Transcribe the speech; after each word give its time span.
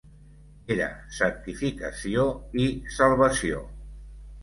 Era 0.75 0.87
santificació 1.19 2.27
i 2.65 2.69
salvació. 2.99 3.65